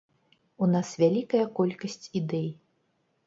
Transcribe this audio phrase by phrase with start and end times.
[0.65, 2.47] У нас вялікая колькасць ідэй.